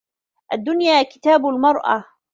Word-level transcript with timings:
الدنيا 0.53 1.03
كتاب 1.03 1.45
المرأة. 1.45 2.05